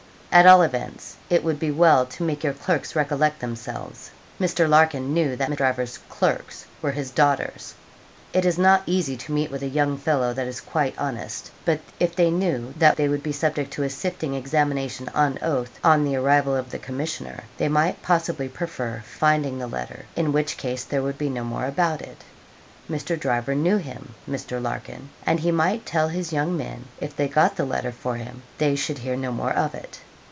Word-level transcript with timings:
At 0.33 0.45
all 0.45 0.61
events, 0.61 1.17
it 1.29 1.43
would 1.43 1.59
be 1.59 1.71
well 1.71 2.05
to 2.05 2.23
make 2.23 2.41
your 2.41 2.53
clerks 2.53 2.95
recollect 2.95 3.41
themselves. 3.41 4.11
(Mr. 4.39 4.65
Larkin 4.65 5.13
knew 5.13 5.35
that 5.35 5.53
Driver's 5.57 5.97
'clerks' 6.07 6.65
were 6.81 6.93
his 6.93 7.11
daughters.) 7.11 7.73
It 8.31 8.45
is 8.45 8.57
not 8.57 8.83
easy 8.85 9.17
to 9.17 9.33
meet 9.33 9.51
with 9.51 9.61
a 9.61 9.67
young 9.67 9.97
fellow 9.97 10.33
that 10.33 10.47
is 10.47 10.61
quite 10.61 10.97
honest. 10.97 11.51
But 11.65 11.81
if 11.99 12.15
they 12.15 12.31
knew 12.31 12.73
that 12.77 12.95
they 12.95 13.09
would 13.09 13.21
be 13.21 13.33
subjected 13.33 13.71
to 13.71 13.83
a 13.83 13.89
sifting 13.89 14.33
examination 14.33 15.09
on 15.13 15.37
oath, 15.41 15.77
on 15.83 16.05
the 16.05 16.15
arrival 16.15 16.55
of 16.55 16.69
the 16.71 16.79
commissioner, 16.79 17.43
they 17.57 17.67
might 17.67 18.01
possibly 18.01 18.47
prefer 18.47 19.03
finding 19.05 19.59
the 19.59 19.67
letter, 19.67 20.05
in 20.15 20.31
which 20.31 20.55
case 20.55 20.85
there 20.85 21.03
would 21.03 21.17
be 21.17 21.29
no 21.29 21.43
more 21.43 21.65
about 21.65 22.01
it. 22.01 22.23
Mr. 22.89 23.19
Driver 23.19 23.53
knew 23.53 23.75
him 23.79 24.13
(Mr. 24.29 24.61
Larkin), 24.63 25.09
and 25.25 25.41
he 25.41 25.51
might 25.51 25.85
tell 25.85 26.07
his 26.07 26.31
young 26.31 26.55
men 26.55 26.85
if 27.01 27.13
they 27.13 27.27
got 27.27 27.57
the 27.57 27.65
letter 27.65 27.91
for 27.91 28.15
him 28.15 28.43
they 28.59 28.75
should 28.77 28.99
hear 28.99 29.17
no 29.17 29.33
more 29.33 29.51
of 29.51 29.75
it. 29.75 29.99